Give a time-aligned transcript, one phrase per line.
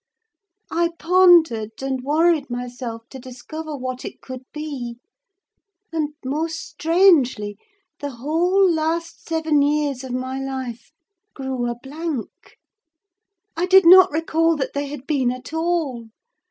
[0.71, 4.97] I pondered, and worried myself to discover what it could be,
[5.91, 7.59] and, most strangely,
[7.99, 10.91] the whole last seven years of my life
[11.35, 12.57] grew a blank!
[13.55, 16.07] I did not recall that they had been at all.